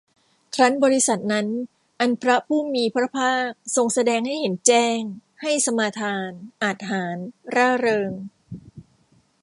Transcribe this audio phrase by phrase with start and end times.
[0.55, 1.47] ครั้นบริษัทนั้น
[1.99, 4.99] อันพระผู้มีพระภาคทรงแสดงให้เห็นแจ้ง
[5.41, 6.29] ให้สมาทาน
[6.63, 7.17] อาจหาญ
[7.55, 8.11] ร่าเริง